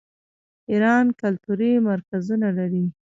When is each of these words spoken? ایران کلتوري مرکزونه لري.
ایران 0.69 1.05
کلتوري 1.21 1.71
مرکزونه 1.89 2.47
لري. 2.57 2.85